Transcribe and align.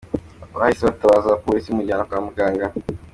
Bahise 0.59 0.83
batabaza 0.89 1.39
polisi 1.43 1.67
imujyana 1.69 2.07
kwa 2.09 2.19
muganga. 2.25 2.65